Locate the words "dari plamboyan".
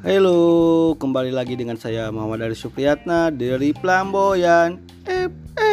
3.28-4.80